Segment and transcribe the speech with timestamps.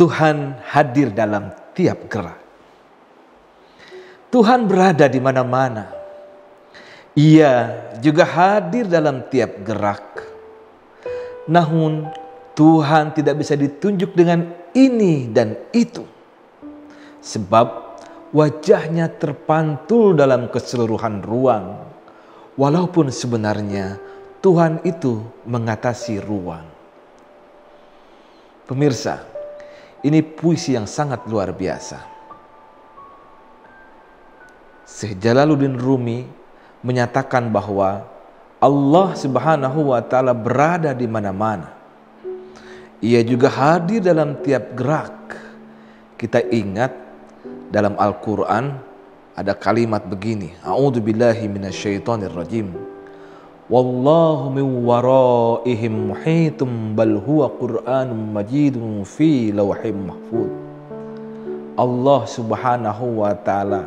[0.00, 2.40] Tuhan hadir dalam tiap gerak.
[4.32, 5.92] Tuhan berada di mana-mana.
[7.12, 7.52] Ia
[8.00, 10.24] juga hadir dalam tiap gerak.
[11.44, 12.08] Namun
[12.56, 16.08] Tuhan tidak bisa ditunjuk dengan ini dan itu.
[17.20, 18.00] Sebab
[18.32, 21.76] wajahnya terpantul dalam keseluruhan ruang.
[22.56, 24.00] Walaupun sebenarnya
[24.40, 26.64] Tuhan itu mengatasi ruang.
[28.64, 29.29] Pemirsa,
[30.00, 31.98] ini puisi yang sangat luar biasa.
[34.88, 36.26] Syekh Jalaluddin Rumi
[36.82, 38.08] menyatakan bahwa
[38.60, 41.72] Allah Subhanahu wa taala berada di mana-mana.
[43.00, 45.16] Ia juga hadir dalam tiap gerak.
[46.20, 46.92] Kita ingat
[47.72, 48.76] dalam Al-Qur'an
[49.32, 52.76] ada kalimat begini, A'udzubillahi minasyaitonirrajim.
[53.70, 60.50] Wallahu min waraihim muhitum bal huwa Qur'anun majidun fi lawhim mahfud.
[61.78, 63.86] Allah Subhanahu wa taala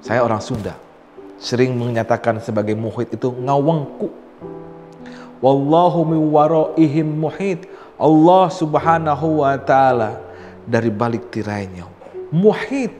[0.00, 0.80] saya orang Sunda
[1.36, 4.08] sering menyatakan sebagai muhid itu ngawangku.
[5.44, 7.68] Wallahu min waraihim muhit.
[8.00, 10.24] Allah Subhanahu wa taala
[10.64, 11.84] dari balik tirainya.
[12.32, 12.96] Muhid.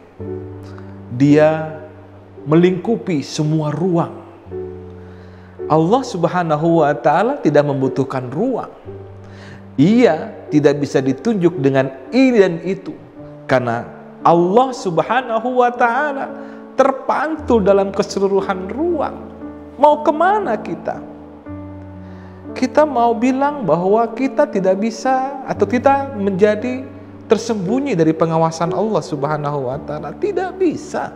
[1.17, 1.81] Dia
[2.45, 4.26] melingkupi semua ruang.
[5.67, 8.71] Allah Subhanahu wa taala tidak membutuhkan ruang.
[9.77, 12.95] Ia tidak bisa ditunjuk dengan ini dan itu
[13.51, 13.85] karena
[14.23, 16.31] Allah Subhanahu wa taala
[16.79, 19.17] terpantul dalam keseluruhan ruang.
[19.77, 21.03] Mau ke mana kita?
[22.57, 26.87] Kita mau bilang bahwa kita tidak bisa atau kita menjadi
[27.27, 30.15] tersembunyi dari pengawasan Allah Subhanahu wa taala.
[30.15, 31.11] Tidak bisa.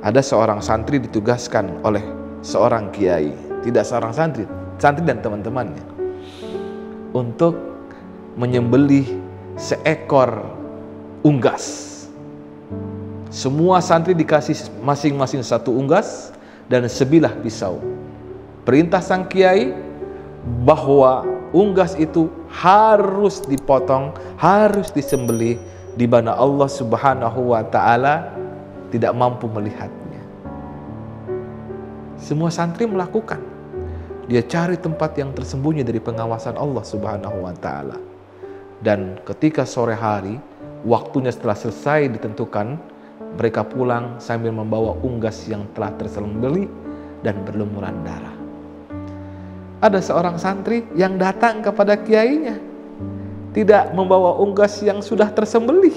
[0.00, 3.34] Ada seorang santri ditugaskan oleh seorang kiai,
[3.66, 4.46] tidak seorang santri,
[4.78, 5.82] santri dan teman-temannya
[7.10, 7.58] untuk
[8.38, 9.18] menyembelih
[9.58, 10.46] seekor
[11.26, 11.96] unggas
[13.36, 16.32] semua santri dikasih masing-masing satu unggas
[16.72, 17.84] dan sebilah pisau.
[18.64, 19.76] Perintah sang kiai
[20.64, 21.20] bahwa
[21.52, 25.60] unggas itu harus dipotong, harus disembelih
[25.92, 28.32] di mana Allah Subhanahu wa taala
[28.88, 30.05] tidak mampu melihatnya.
[32.26, 33.38] Semua santri melakukan.
[34.26, 38.02] Dia cari tempat yang tersembunyi dari pengawasan Allah Subhanahu wa taala.
[38.82, 40.34] Dan ketika sore hari,
[40.82, 42.82] waktunya setelah selesai ditentukan,
[43.38, 46.66] mereka pulang sambil membawa unggas yang telah tersembeli
[47.22, 48.34] dan berlumuran darah.
[49.86, 52.58] Ada seorang santri yang datang kepada kiainya,
[53.54, 55.94] tidak membawa unggas yang sudah tersembelih.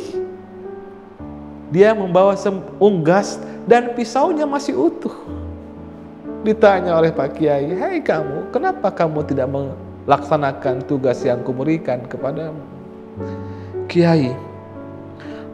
[1.73, 2.37] Dia membawa
[2.77, 5.38] unggas dan pisaunya masih utuh.
[6.39, 12.63] Ditanya oleh Pak Kiai, "Hei kamu, kenapa kamu tidak melaksanakan tugas yang kuberikan kepadamu?"
[13.91, 14.31] Kiai,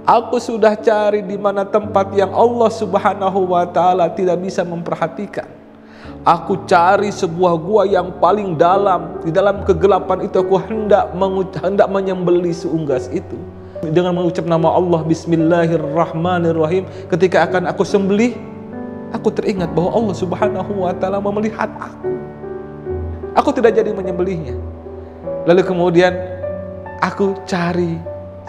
[0.06, 5.50] Aku sudah cari di mana tempat yang Allah Subhanahu wa taala tidak bisa memperhatikan.
[6.22, 9.18] Aku cari sebuah gua yang paling dalam.
[9.26, 11.10] Di dalam kegelapan itu aku hendak
[11.58, 13.34] hendak menyembeli seunggas itu.
[13.82, 16.86] Dengan mengucap nama Allah Bismillahirrahmanirrahim.
[17.10, 18.38] Ketika akan aku sembelih,
[19.16, 22.12] aku teringat bahwa Allah Subhanahu wa taala melihat aku.
[23.36, 24.56] Aku tidak jadi menyembelihnya.
[25.48, 26.16] Lalu kemudian
[27.00, 28.00] aku cari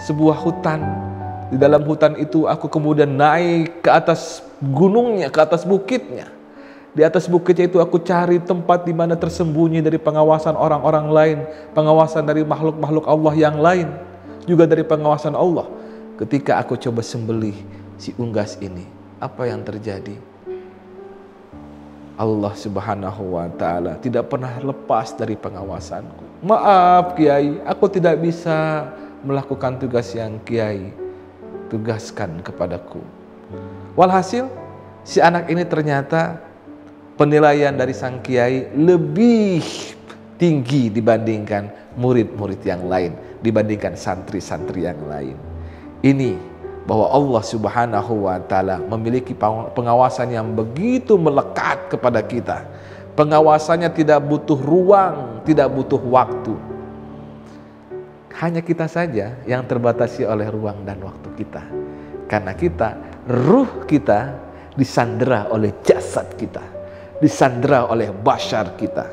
[0.03, 1.07] sebuah hutan
[1.47, 6.27] di dalam hutan itu aku kemudian naik ke atas gunungnya, ke atas bukitnya.
[6.97, 11.39] Di atas bukitnya itu aku cari tempat di mana tersembunyi dari pengawasan orang-orang lain,
[11.77, 13.95] pengawasan dari makhluk-makhluk Allah yang lain,
[14.49, 15.71] juga dari pengawasan Allah.
[16.17, 17.55] Ketika aku coba sembelih
[18.01, 18.89] si unggas ini,
[19.21, 20.17] apa yang terjadi?
[22.17, 26.45] Allah Subhanahu wa taala tidak pernah lepas dari pengawasanku.
[26.45, 28.89] Maaf Kiai, aku tidak bisa
[29.21, 30.93] melakukan tugas yang Kiai
[31.69, 33.03] tugaskan kepadaku.
[33.99, 34.49] Walhasil
[35.05, 36.41] si anak ini ternyata
[37.17, 39.65] penilaian dari sang kiai lebih
[40.37, 45.37] tinggi dibandingkan murid-murid yang lain, dibandingkan santri-santri yang lain.
[46.05, 46.56] Ini
[46.87, 49.35] bahwa Allah Subhanahu wa taala memiliki
[49.75, 52.63] pengawasan yang begitu melekat kepada kita.
[53.19, 56.55] Pengawasannya tidak butuh ruang, tidak butuh waktu
[58.37, 61.63] hanya kita saja yang terbatasi oleh ruang dan waktu kita.
[62.29, 62.89] Karena kita,
[63.25, 64.37] ruh kita
[64.77, 66.61] disandera oleh jasad kita.
[67.17, 69.09] Disandera oleh bashar kita.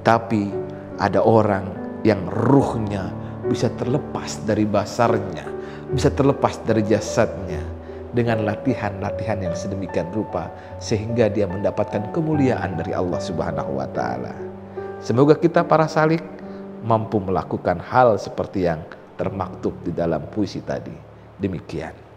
[0.00, 0.48] Tapi
[0.96, 1.68] ada orang
[2.00, 3.12] yang ruhnya
[3.44, 5.59] bisa terlepas dari basarnya.
[5.90, 7.62] Bisa terlepas dari jasadnya.
[8.10, 10.50] Dengan latihan-latihan yang sedemikian rupa.
[10.82, 14.34] Sehingga dia mendapatkan kemuliaan dari Allah subhanahu wa ta'ala.
[14.98, 16.20] Semoga kita para salik
[16.82, 18.82] mampu melakukan hal seperti yang
[19.14, 20.92] termaktub di dalam puisi tadi.
[21.40, 22.09] Demikian.